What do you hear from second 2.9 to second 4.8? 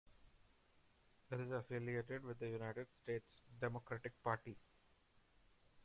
States Democratic Party.